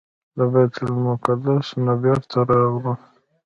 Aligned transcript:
له 0.37 0.45
بیت 0.53 0.73
المقدس 0.85 1.67
نه 1.85 1.93
بیرته 2.01 2.37
راغلو. 2.49 2.93